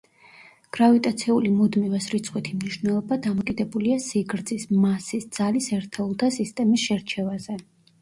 [0.77, 7.65] გრავიტაციული მუდმივას რიცხვითი მნიშვნელობა დამოკიდებულია სიგრძის, მასის, ძალის ერთეულთა სისტემის შერჩევაზე.